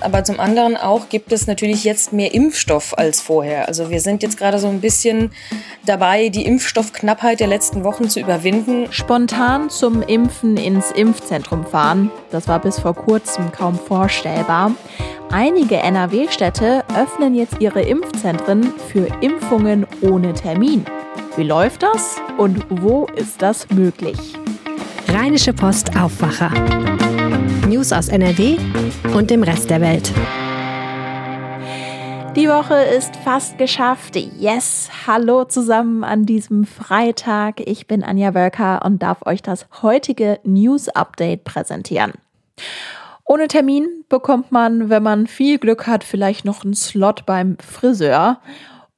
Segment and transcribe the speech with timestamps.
[0.00, 3.68] aber zum anderen auch gibt es natürlich jetzt mehr Impfstoff als vorher.
[3.68, 5.30] Also wir sind jetzt gerade so ein bisschen
[5.86, 8.86] dabei, die Impfstoffknappheit der letzten Wochen zu überwinden.
[8.90, 14.72] Spontan zum Impfen ins Impfzentrum fahren, das war bis vor kurzem kaum vorstellbar.
[15.30, 20.84] Einige NRW-Städte öffnen jetzt ihre Impfzentren für Impfungen ohne Termin.
[21.36, 24.18] Wie läuft das und wo ist das möglich?
[25.08, 26.50] Rheinische Post Aufwacher.
[27.68, 28.56] News aus NRW
[29.14, 30.10] und dem Rest der Welt.
[32.34, 34.16] Die Woche ist fast geschafft.
[34.16, 37.60] Yes, hallo zusammen an diesem Freitag.
[37.60, 42.12] Ich bin Anja Wölker und darf euch das heutige News Update präsentieren.
[43.26, 48.40] Ohne Termin bekommt man, wenn man viel Glück hat, vielleicht noch einen Slot beim Friseur.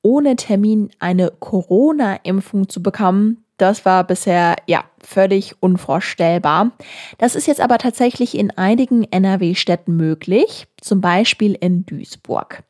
[0.02, 6.72] Ohne Termin eine Corona-Impfung zu bekommen, das war bisher ja völlig unvorstellbar.
[7.18, 12.62] Das ist jetzt aber tatsächlich in einigen NRW-Städten möglich, zum Beispiel in Duisburg.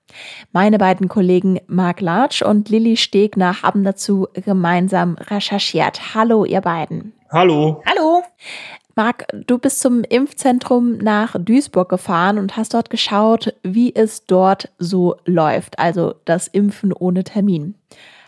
[0.52, 6.14] Meine beiden Kollegen Marc Latsch und Lilly Stegner haben dazu gemeinsam recherchiert.
[6.14, 7.12] Hallo, ihr beiden.
[7.30, 7.82] Hallo.
[7.86, 8.22] Hallo.
[8.96, 14.70] Marc, du bist zum Impfzentrum nach Duisburg gefahren und hast dort geschaut, wie es dort
[14.78, 17.76] so läuft, also das Impfen ohne Termin.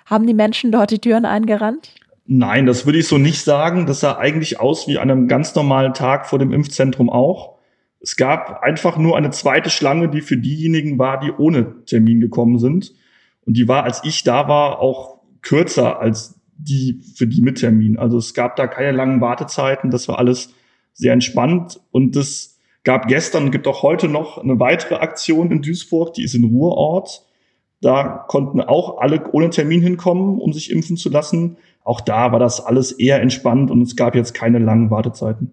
[0.06, 1.94] Haben die Menschen dort die Türen eingerannt?
[2.24, 3.86] Nein, das würde ich so nicht sagen.
[3.86, 7.58] Das sah eigentlich aus wie an einem ganz normalen Tag vor dem Impfzentrum auch.
[8.00, 12.58] Es gab einfach nur eine zweite Schlange, die für diejenigen war, die ohne Termin gekommen
[12.58, 12.92] sind.
[13.44, 17.98] Und die war, als ich da war, auch kürzer als die für die mit Termin.
[17.98, 19.90] Also es gab da keine langen Wartezeiten.
[19.90, 20.54] Das war alles
[20.94, 21.80] sehr entspannt.
[21.90, 26.24] Und es gab gestern und gibt auch heute noch eine weitere Aktion in Duisburg, die
[26.24, 27.24] ist in Ruhrort.
[27.80, 31.56] Da konnten auch alle ohne Termin hinkommen, um sich impfen zu lassen.
[31.84, 35.50] Auch da war das alles eher entspannt und es gab jetzt keine langen Wartezeiten.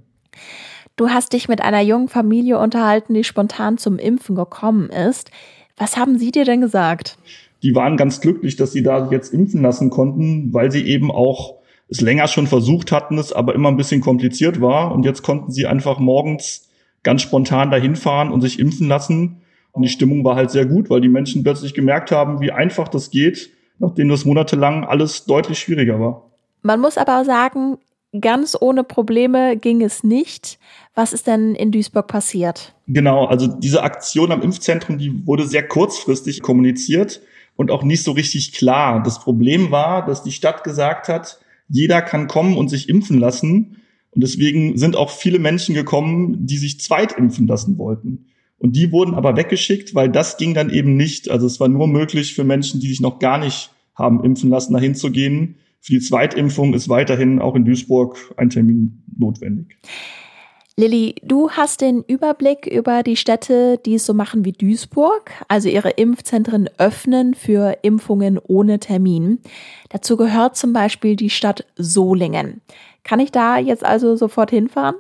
[0.96, 5.32] Du hast dich mit einer jungen Familie unterhalten, die spontan zum Impfen gekommen ist.
[5.78, 7.18] Was haben sie dir denn gesagt?
[7.64, 11.56] Die waren ganz glücklich, dass sie da jetzt impfen lassen konnten, weil sie eben auch
[11.88, 14.92] es länger schon versucht hatten, es aber immer ein bisschen kompliziert war.
[14.92, 16.70] Und jetzt konnten sie einfach morgens
[17.02, 19.42] ganz spontan dahin fahren und sich impfen lassen.
[19.72, 22.88] Und die Stimmung war halt sehr gut, weil die Menschen plötzlich gemerkt haben, wie einfach
[22.88, 26.30] das geht nachdem das monatelang alles deutlich schwieriger war.
[26.62, 27.78] Man muss aber sagen,
[28.20, 30.60] ganz ohne Probleme ging es nicht.
[30.95, 32.76] Was ist denn in Duisburg passiert?
[32.88, 37.22] Genau, also diese Aktion am Impfzentrum, die wurde sehr kurzfristig kommuniziert
[37.56, 39.02] und auch nicht so richtig klar.
[39.04, 41.39] Das Problem war, dass die Stadt gesagt hat,
[41.70, 43.82] jeder kann kommen und sich impfen lassen.
[44.12, 48.26] Und deswegen sind auch viele Menschen gekommen, die sich zweitimpfen lassen wollten.
[48.59, 51.31] Und die wurden aber weggeschickt, weil das ging dann eben nicht.
[51.31, 54.73] Also es war nur möglich für Menschen, die sich noch gar nicht haben impfen lassen,
[54.73, 55.55] dahin zu gehen.
[55.81, 59.77] Für die Zweitimpfung ist weiterhin auch in Duisburg ein Termin notwendig.
[60.80, 65.67] Lilly, du hast den Überblick über die Städte, die es so machen wie Duisburg, also
[65.67, 69.39] ihre Impfzentren öffnen für Impfungen ohne Termin.
[69.89, 72.61] Dazu gehört zum Beispiel die Stadt Solingen.
[73.03, 74.95] Kann ich da jetzt also sofort hinfahren?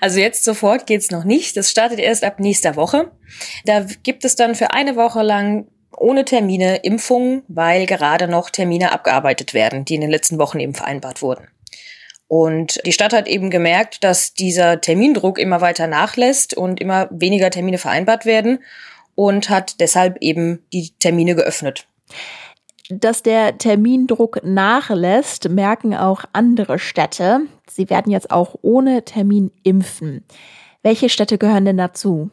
[0.00, 1.56] Also jetzt sofort geht's noch nicht.
[1.56, 3.12] Das startet erst ab nächster Woche.
[3.64, 8.92] Da gibt es dann für eine Woche lang ohne Termine Impfungen, weil gerade noch Termine
[8.92, 11.46] abgearbeitet werden, die in den letzten Wochen eben vereinbart wurden.
[12.28, 17.50] Und die Stadt hat eben gemerkt, dass dieser Termindruck immer weiter nachlässt und immer weniger
[17.50, 18.64] Termine vereinbart werden
[19.14, 21.86] und hat deshalb eben die Termine geöffnet.
[22.88, 27.42] Dass der Termindruck nachlässt, merken auch andere Städte.
[27.68, 30.24] Sie werden jetzt auch ohne Termin impfen.
[30.82, 32.30] Welche Städte gehören denn dazu?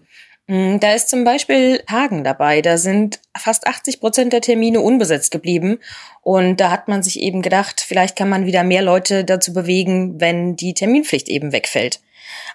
[0.47, 2.63] Mm, da ist zum Beispiel Hagen dabei.
[2.63, 5.77] Da sind fast 80 Prozent der Termine unbesetzt geblieben.
[6.21, 10.19] Und da hat man sich eben gedacht, vielleicht kann man wieder mehr Leute dazu bewegen,
[10.19, 12.01] wenn die Terminpflicht eben wegfällt.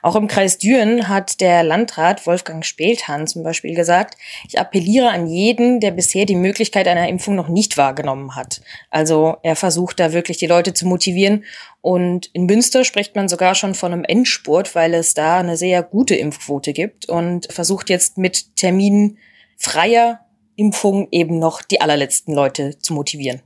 [0.03, 5.27] Auch im Kreis Düren hat der Landrat Wolfgang Speltan zum Beispiel gesagt, ich appelliere an
[5.27, 8.61] jeden, der bisher die Möglichkeit einer Impfung noch nicht wahrgenommen hat.
[8.91, 11.45] Also er versucht da wirklich die Leute zu motivieren.
[11.81, 15.83] Und in Münster spricht man sogar schon von einem Endspurt, weil es da eine sehr
[15.83, 19.19] gute Impfquote gibt und versucht jetzt mit Terminen
[19.57, 20.21] freier
[20.57, 23.43] Impfung eben noch die allerletzten Leute zu motivieren.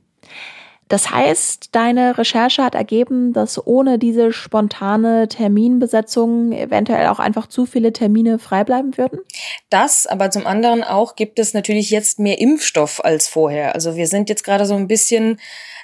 [0.88, 7.66] Das heißt, deine Recherche hat ergeben, dass ohne diese spontane Terminbesetzung eventuell auch einfach zu
[7.66, 9.20] viele Termine frei bleiben würden?
[9.68, 13.74] Das, aber zum anderen auch gibt es natürlich jetzt mehr Impfstoff als vorher.
[13.74, 15.38] Also wir sind jetzt gerade so ein bisschen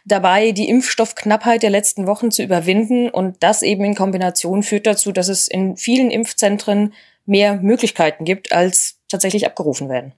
[0.07, 5.13] dabei, die Impfstoffknappheit der letzten Wochen zu überwinden und das eben in Kombination führt dazu,
[5.13, 6.95] dass es in vielen Impfzentren
[7.27, 10.13] mehr Möglichkeiten gibt, als tatsächlich abgerufen werden.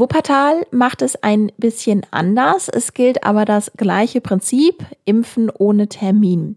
[0.00, 2.68] Wuppertal macht es ein bisschen anders.
[2.68, 6.56] Es gilt aber das gleiche Prinzip, Impfen ohne Termin.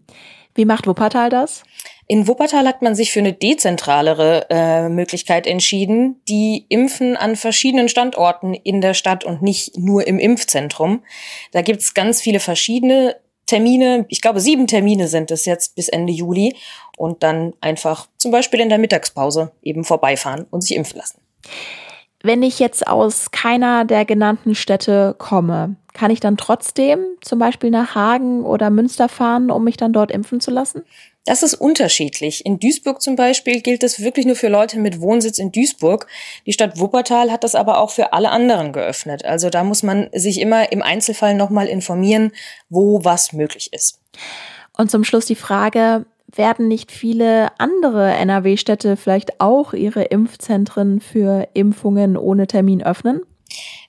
[0.54, 1.64] Wie macht Wuppertal das?
[2.06, 7.88] In Wuppertal hat man sich für eine dezentralere äh, Möglichkeit entschieden, die impfen an verschiedenen
[7.88, 11.02] Standorten in der Stadt und nicht nur im Impfzentrum.
[11.50, 13.16] Da gibt's ganz viele verschiedene
[13.46, 14.06] Termine.
[14.08, 16.54] Ich glaube, sieben Termine sind es jetzt bis Ende Juli.
[16.96, 21.20] Und dann einfach zum Beispiel in der Mittagspause eben vorbeifahren und sich impfen lassen.
[22.22, 27.70] Wenn ich jetzt aus keiner der genannten Städte komme, kann ich dann trotzdem zum Beispiel
[27.70, 30.82] nach Hagen oder Münster fahren, um mich dann dort impfen zu lassen?
[31.24, 32.44] Das ist unterschiedlich.
[32.44, 36.08] In Duisburg zum Beispiel gilt es wirklich nur für Leute mit Wohnsitz in Duisburg.
[36.46, 39.24] Die Stadt Wuppertal hat das aber auch für alle anderen geöffnet.
[39.24, 42.32] Also da muss man sich immer im Einzelfall nochmal informieren,
[42.70, 44.00] wo was möglich ist.
[44.76, 46.06] Und zum Schluss die Frage,
[46.36, 53.22] werden nicht viele andere NRW-Städte vielleicht auch ihre Impfzentren für Impfungen ohne Termin öffnen?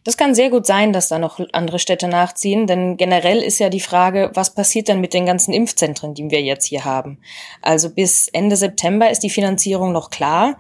[0.03, 3.69] Das kann sehr gut sein, dass da noch andere Städte nachziehen, denn generell ist ja
[3.69, 7.19] die Frage, was passiert dann mit den ganzen Impfzentren, die wir jetzt hier haben?
[7.61, 10.57] Also bis Ende September ist die Finanzierung noch klar.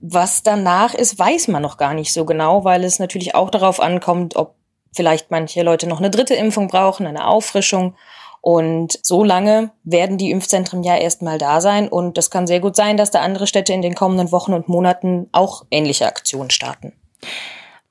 [0.00, 3.80] Was danach ist, weiß man noch gar nicht so genau, weil es natürlich auch darauf
[3.80, 4.54] ankommt, ob
[4.92, 7.96] vielleicht manche Leute noch eine dritte Impfung brauchen, eine Auffrischung.
[8.44, 11.88] Und so lange werden die Impfzentren ja erstmal da sein.
[11.88, 14.68] Und das kann sehr gut sein, dass da andere Städte in den kommenden Wochen und
[14.68, 16.92] Monaten auch ähnliche Aktionen starten.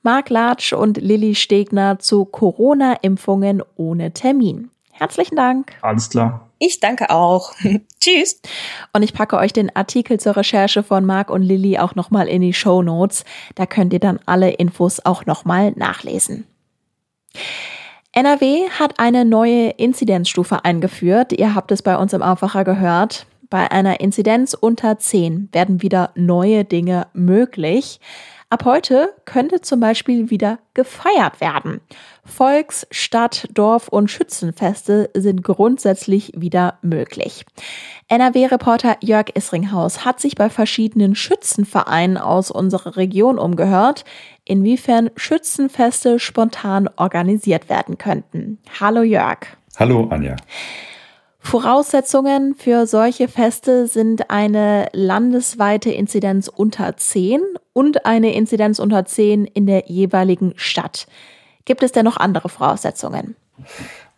[0.04, 4.70] Marc Latsch und Lilly Stegner zu Corona-Impfungen ohne Termin.
[4.92, 5.74] Herzlichen Dank.
[5.82, 6.52] Alles klar.
[6.60, 7.54] Ich danke auch.
[8.00, 8.40] Tschüss.
[8.94, 12.44] Und ich packe euch den Artikel zur Recherche von Marc und Lilly auch nochmal in
[12.44, 13.26] die Show Notes.
[13.56, 16.46] Da könnt ihr dann alle Infos auch nochmal nachlesen.
[18.15, 21.33] NRW hat eine neue Inzidenzstufe eingeführt.
[21.33, 23.25] Ihr habt es bei uns im Aufwacher gehört.
[23.50, 28.00] Bei einer Inzidenz unter 10 werden wieder neue Dinge möglich.
[28.51, 31.81] Ab heute könnte zum Beispiel wieder gefeiert werden.
[32.24, 37.45] Volks-, Stadt-, Dorf- und Schützenfeste sind grundsätzlich wieder möglich.
[38.09, 44.06] NRW-Reporter Jörg Isringhaus hat sich bei verschiedenen Schützenvereinen aus unserer Region umgehört,
[44.45, 48.60] inwiefern Schützenfeste spontan organisiert werden könnten.
[48.80, 49.40] Hallo Jörg.
[49.78, 50.36] Hallo Anja.
[51.40, 57.42] Voraussetzungen für solche Feste sind eine landesweite Inzidenz unter 10
[57.74, 61.06] und eine Inzidenz unter 10 in der jeweiligen Stadt.
[61.66, 63.36] Gibt es denn noch andere Voraussetzungen?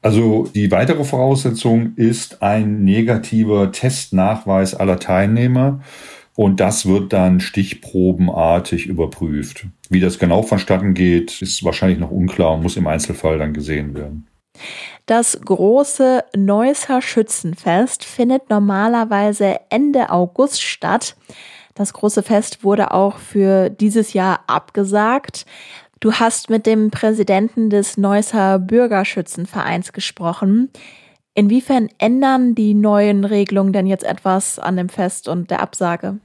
[0.02, 5.82] Also die weitere Voraussetzung ist ein negativer Testnachweis aller Teilnehmer
[6.36, 9.68] und das wird dann stichprobenartig überprüft.
[9.90, 13.96] Wie das genau vonstatten geht, ist wahrscheinlich noch unklar und muss im Einzelfall dann gesehen
[13.96, 14.28] werden.
[15.06, 21.16] Das große Neusser Schützenfest findet normalerweise Ende August statt.
[21.74, 25.46] Das große Fest wurde auch für dieses Jahr abgesagt.
[26.00, 30.70] Du hast mit dem Präsidenten des Neusser Bürgerschützenvereins gesprochen.
[31.36, 36.18] Inwiefern ändern die neuen Regelungen denn jetzt etwas an dem Fest und der Absage?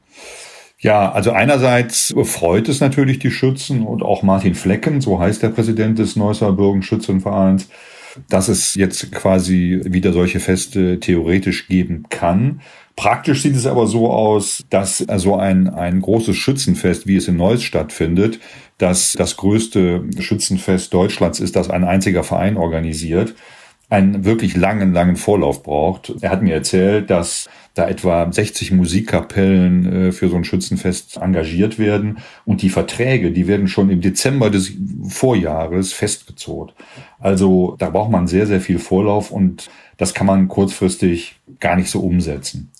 [0.78, 5.50] Ja, also einerseits freut es natürlich die Schützen und auch Martin Flecken, so heißt der
[5.50, 7.68] Präsident des Neusser Bürgerschützenvereins,
[8.28, 12.60] dass es jetzt quasi wieder solche Feste theoretisch geben kann.
[12.94, 17.36] Praktisch sieht es aber so aus, dass so ein, ein großes Schützenfest, wie es in
[17.36, 18.38] Neuss stattfindet,
[18.78, 23.34] das das größte Schützenfest Deutschlands ist, das ein einziger Verein organisiert,
[23.90, 26.14] einen wirklich langen, langen Vorlauf braucht.
[26.20, 31.78] Er hat mir erzählt, dass da etwa 60 Musikkapellen äh, für so ein Schützenfest engagiert
[31.78, 34.72] werden und die Verträge, die werden schon im Dezember des
[35.08, 36.72] Vorjahres festgezogen.
[37.18, 41.90] Also da braucht man sehr, sehr viel Vorlauf und das kann man kurzfristig gar nicht
[41.90, 42.70] so umsetzen.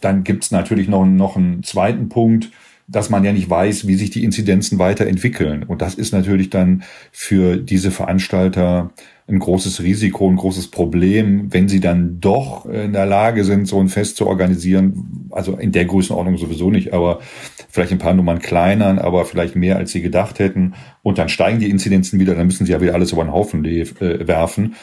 [0.00, 2.50] Dann gibt's natürlich noch, noch einen zweiten Punkt,
[2.86, 5.62] dass man ja nicht weiß, wie sich die Inzidenzen weiterentwickeln.
[5.62, 8.90] Und das ist natürlich dann für diese Veranstalter
[9.30, 13.80] ein großes Risiko, ein großes Problem, wenn sie dann doch in der Lage sind, so
[13.80, 15.28] ein Fest zu organisieren.
[15.30, 17.20] Also in der Größenordnung sowieso nicht, aber
[17.68, 20.74] vielleicht ein paar Nummern kleiner, aber vielleicht mehr, als sie gedacht hätten.
[21.02, 23.64] Und dann steigen die Inzidenzen wieder, dann müssen sie ja wieder alles über den Haufen
[23.64, 24.74] äh, werfen.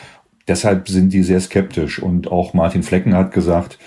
[0.47, 2.01] Deshalb sind die sehr skeptisch.
[2.01, 3.77] Und auch Martin Flecken hat gesagt,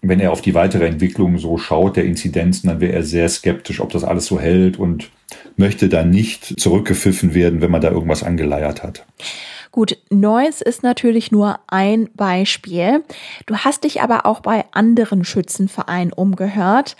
[0.00, 3.80] wenn er auf die weitere Entwicklung so schaut, der Inzidenzen, dann wäre er sehr skeptisch,
[3.80, 5.10] ob das alles so hält und
[5.56, 9.04] möchte dann nicht zurückgepfiffen werden, wenn man da irgendwas angeleiert hat.
[9.70, 13.04] Gut, Neues ist natürlich nur ein Beispiel.
[13.46, 16.96] Du hast dich aber auch bei anderen Schützenvereinen umgehört.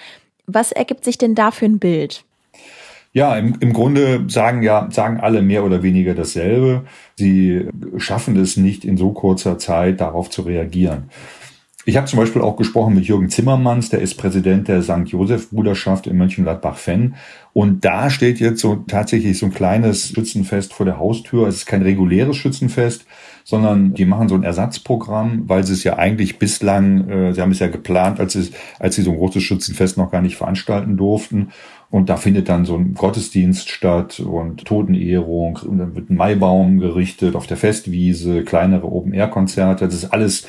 [0.47, 2.25] Was ergibt sich denn da für ein Bild?
[3.13, 6.85] Ja, im, im Grunde sagen ja, sagen alle mehr oder weniger dasselbe.
[7.17, 11.11] Sie schaffen es nicht in so kurzer Zeit darauf zu reagieren.
[11.85, 15.07] Ich habe zum Beispiel auch gesprochen mit Jürgen Zimmermanns, der ist Präsident der St.
[15.07, 17.15] Josef Bruderschaft in Mönchengladbach-Fenn.
[17.55, 21.47] Und da steht jetzt so tatsächlich so ein kleines Schützenfest vor der Haustür.
[21.47, 23.07] Es ist kein reguläres Schützenfest,
[23.43, 27.53] sondern die machen so ein Ersatzprogramm, weil sie es ja eigentlich bislang, äh, sie haben
[27.53, 30.97] es ja geplant, als sie, als sie so ein großes Schützenfest noch gar nicht veranstalten
[30.97, 31.53] durften.
[31.91, 35.61] Und da findet dann so ein Gottesdienst statt und Totenehrung.
[35.65, 39.87] Und dann wird ein Maibaum gerichtet auf der Festwiese, kleinere Open-Air-Konzerte.
[39.87, 40.47] Das ist alles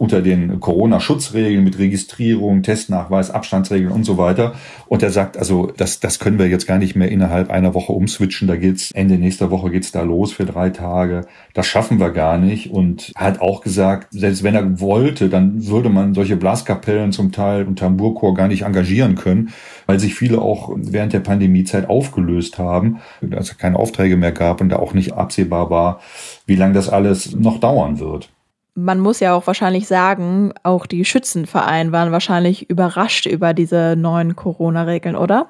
[0.00, 4.54] unter den Corona-Schutzregeln mit Registrierung, Testnachweis, Abstandsregeln und so weiter.
[4.86, 7.92] Und er sagt, also das, das können wir jetzt gar nicht mehr innerhalb einer Woche
[7.92, 8.48] umswitchen.
[8.48, 11.26] Da geht's Ende nächster Woche geht's da los für drei Tage.
[11.52, 12.70] Das schaffen wir gar nicht.
[12.70, 17.66] Und hat auch gesagt, selbst wenn er wollte, dann würde man solche Blaskapellen zum Teil
[17.66, 19.50] und Tamburchor gar nicht engagieren können,
[19.84, 24.62] weil sich viele auch während der Pandemiezeit aufgelöst haben, dass es keine Aufträge mehr gab
[24.62, 26.00] und da auch nicht absehbar war,
[26.46, 28.30] wie lange das alles noch dauern wird
[28.74, 34.36] man muss ja auch wahrscheinlich sagen, auch die Schützenvereine waren wahrscheinlich überrascht über diese neuen
[34.36, 35.48] Corona-Regeln, oder?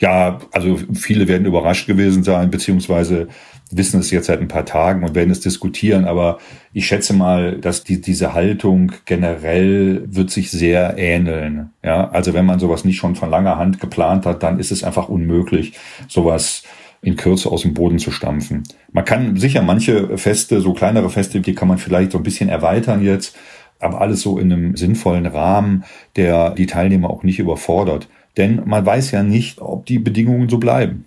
[0.00, 3.28] Ja, also viele werden überrascht gewesen sein, beziehungsweise
[3.70, 6.04] wissen es jetzt seit ein paar Tagen und werden es diskutieren.
[6.04, 6.38] Aber
[6.72, 11.70] ich schätze mal, dass die, diese Haltung generell wird sich sehr ähneln.
[11.82, 14.84] Ja, also wenn man sowas nicht schon von langer Hand geplant hat, dann ist es
[14.84, 15.74] einfach unmöglich,
[16.08, 16.62] sowas
[17.04, 18.62] in Kürze aus dem Boden zu stampfen.
[18.92, 22.48] Man kann sicher manche Feste, so kleinere Feste, die kann man vielleicht so ein bisschen
[22.48, 23.36] erweitern jetzt,
[23.78, 25.84] aber alles so in einem sinnvollen Rahmen,
[26.16, 28.08] der die Teilnehmer auch nicht überfordert.
[28.36, 31.04] Denn man weiß ja nicht, ob die Bedingungen so bleiben.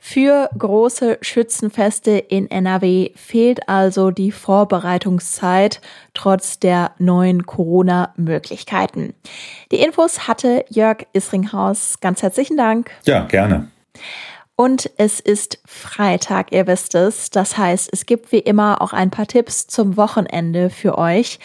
[0.00, 5.82] Für große Schützenfeste in NRW fehlt also die Vorbereitungszeit
[6.14, 9.12] trotz der neuen Corona-Möglichkeiten.
[9.70, 12.00] Die Infos hatte Jörg Isringhaus.
[12.00, 12.90] Ganz herzlichen Dank.
[13.04, 13.68] Ja, gerne.
[14.60, 17.30] Und es ist Freitag, ihr wisst es.
[17.30, 21.38] Das heißt, es gibt wie immer auch ein paar Tipps zum Wochenende für euch.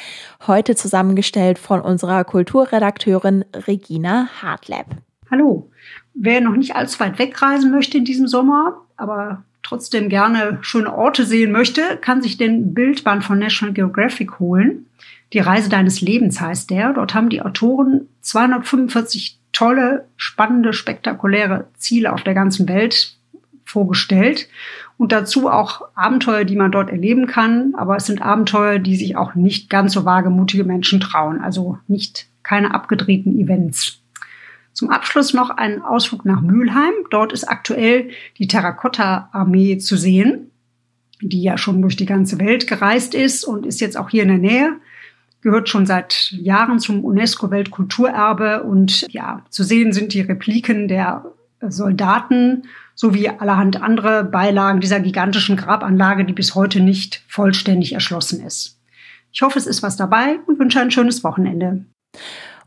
[0.47, 4.87] Heute zusammengestellt von unserer Kulturredakteurin Regina Hartleb.
[5.29, 5.69] Hallo.
[6.15, 11.23] Wer noch nicht allzu weit wegreisen möchte in diesem Sommer, aber trotzdem gerne schöne Orte
[11.23, 14.87] sehen möchte, kann sich den Bildband von National Geographic holen.
[15.33, 16.93] Die Reise deines Lebens heißt der.
[16.93, 23.15] Dort haben die Autoren 245 tolle, spannende, spektakuläre Ziele auf der ganzen Welt
[23.63, 24.49] vorgestellt
[24.97, 27.73] und dazu auch Abenteuer, die man dort erleben kann.
[27.75, 31.41] Aber es sind Abenteuer, die sich auch nicht ganz so wagemutige Menschen trauen.
[31.41, 34.01] Also nicht keine abgedrehten Events.
[34.73, 36.93] Zum Abschluss noch ein Ausflug nach Mülheim.
[37.11, 40.51] Dort ist aktuell die Terrakotta-Armee zu sehen,
[41.21, 44.29] die ja schon durch die ganze Welt gereist ist und ist jetzt auch hier in
[44.29, 44.77] der Nähe
[45.43, 51.25] gehört schon seit Jahren zum UNESCO-Weltkulturerbe und ja, zu sehen sind die Repliken der
[51.61, 52.63] Soldaten
[52.95, 58.79] sowie allerhand andere Beilagen dieser gigantischen Grabanlage, die bis heute nicht vollständig erschlossen ist.
[59.31, 61.85] Ich hoffe, es ist was dabei und wünsche ein schönes Wochenende.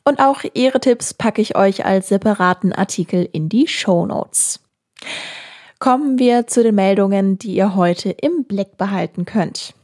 [0.04, 4.61] Und auch Ihre Tipps packe ich euch als separaten Artikel in die Show Notes.
[5.78, 9.75] Kommen wir zu den Meldungen, die ihr heute im Blick behalten könnt.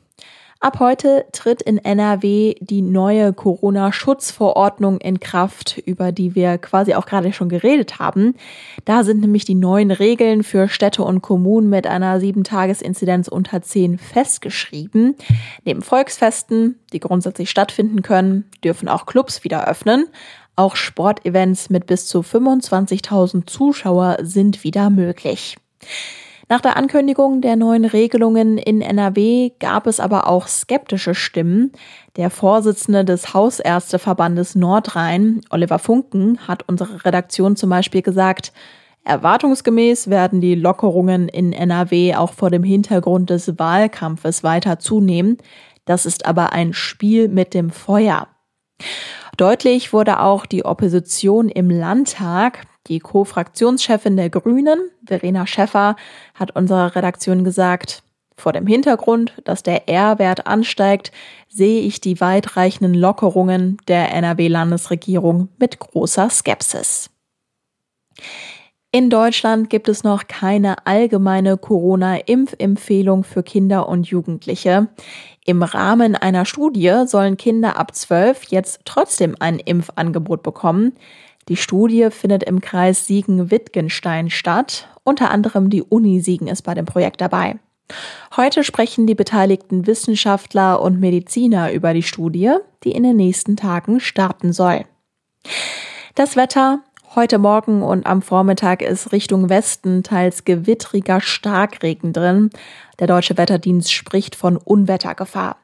[0.63, 7.05] Ab heute tritt in NRW die neue Corona-Schutzverordnung in Kraft, über die wir quasi auch
[7.05, 8.37] gerade schon geredet haben.
[8.85, 13.99] Da sind nämlich die neuen Regeln für Städte und Kommunen mit einer 7-Tages-Inzidenz unter 10
[13.99, 15.17] festgeschrieben.
[15.65, 20.07] Neben Volksfesten, die grundsätzlich stattfinden können, dürfen auch Clubs wieder öffnen.
[20.55, 25.57] Auch Sportevents mit bis zu 25.000 Zuschauer sind wieder möglich.
[26.53, 31.73] Nach der Ankündigung der neuen Regelungen in NRW gab es aber auch skeptische Stimmen.
[32.17, 38.53] Der Vorsitzende des Hausärzteverbandes Nordrhein, Oliver Funken, hat unsere Redaktion zum Beispiel gesagt,
[39.03, 45.39] Erwartungsgemäß werden die Lockerungen in NRW auch vor dem Hintergrund des Wahlkampfes weiter zunehmen.
[45.87, 48.29] Das ist aber ein Spiel mit dem Feuer.
[49.39, 52.67] Deutlich wurde auch die Opposition im Landtag.
[52.89, 55.97] Die Co-Fraktionschefin der Grünen, Verena Schäffer,
[56.35, 58.03] hat unserer Redaktion gesagt,
[58.37, 61.13] vor dem Hintergrund, dass der R-Wert ansteigt,
[61.49, 67.11] sehe ich die weitreichenden Lockerungen der NRW-Landesregierung mit großer Skepsis.
[68.95, 74.89] In Deutschland gibt es noch keine allgemeine Corona-Impfempfehlung für Kinder und Jugendliche.
[75.47, 80.93] Im Rahmen einer Studie sollen Kinder ab 12 jetzt trotzdem ein Impfangebot bekommen.
[81.49, 84.89] Die Studie findet im Kreis Siegen-Wittgenstein statt.
[85.05, 87.59] Unter anderem die Uni Siegen ist bei dem Projekt dabei.
[88.37, 94.01] Heute sprechen die beteiligten Wissenschaftler und Mediziner über die Studie, die in den nächsten Tagen
[94.01, 94.85] starten soll.
[96.15, 96.81] Das Wetter.
[97.15, 102.49] Heute Morgen und am Vormittag ist Richtung Westen teils gewittriger Starkregen drin.
[103.01, 105.59] Der deutsche Wetterdienst spricht von Unwettergefahr.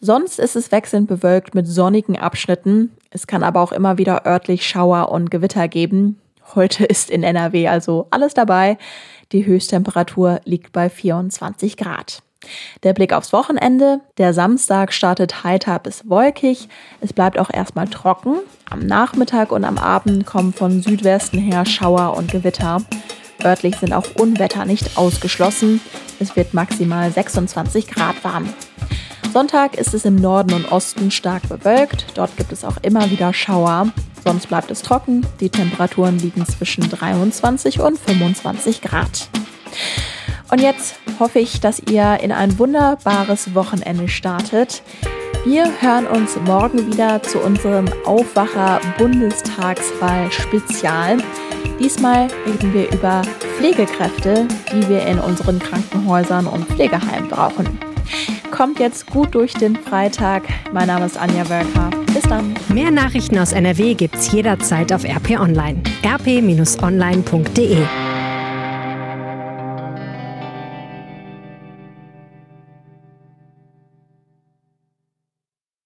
[0.00, 2.96] Sonst ist es wechselnd bewölkt mit sonnigen Abschnitten.
[3.10, 6.18] Es kann aber auch immer wieder örtlich Schauer und Gewitter geben.
[6.54, 8.78] Heute ist in NRW also alles dabei.
[9.32, 12.22] Die Höchsttemperatur liegt bei 24 Grad.
[12.82, 14.00] Der Blick aufs Wochenende.
[14.18, 16.68] Der Samstag startet heiter bis wolkig.
[17.00, 18.38] Es bleibt auch erstmal trocken.
[18.70, 22.82] Am Nachmittag und am Abend kommen von Südwesten her Schauer und Gewitter.
[23.42, 25.80] Örtlich sind auch Unwetter nicht ausgeschlossen.
[26.20, 28.52] Es wird maximal 26 Grad warm.
[29.32, 32.06] Sonntag ist es im Norden und Osten stark bewölkt.
[32.14, 33.88] Dort gibt es auch immer wieder Schauer.
[34.24, 35.26] Sonst bleibt es trocken.
[35.40, 39.28] Die Temperaturen liegen zwischen 23 und 25 Grad.
[40.50, 44.82] Und jetzt hoffe ich, dass ihr in ein wunderbares Wochenende startet.
[45.44, 51.18] Wir hören uns morgen wieder zu unserem Aufwacher Bundestagswahl Spezial.
[51.78, 53.22] Diesmal reden wir über
[53.56, 57.78] Pflegekräfte, die wir in unseren Krankenhäusern und Pflegeheimen brauchen.
[58.50, 60.44] Kommt jetzt gut durch den Freitag.
[60.72, 61.90] Mein Name ist Anja Wölker.
[62.12, 62.54] Bis dann.
[62.68, 65.82] Mehr Nachrichten aus NRW gibt's jederzeit auf RP Online.
[66.04, 67.86] rp-online.de